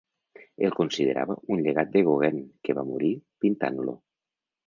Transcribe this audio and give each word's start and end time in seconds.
El 0.67 0.71
considerava 0.77 1.35
un 1.57 1.61
llegat 1.67 1.91
de 1.97 2.03
Gauguin 2.09 2.41
que 2.67 2.77
va 2.79 2.87
morir 2.95 3.13
pintant-lo. 3.45 3.97